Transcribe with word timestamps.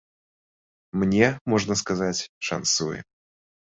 Мне, 1.03 1.27
можна 1.55 1.73
сказаць, 1.85 2.19
шанцуе. 2.53 2.99